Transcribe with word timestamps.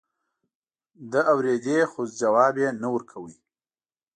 ده 1.11 1.21
اورېدې 1.31 1.77
خو 1.91 2.01
ځواب 2.19 2.55
يې 2.63 2.69
نه 2.81 2.87
ورکاوه. 2.93 3.31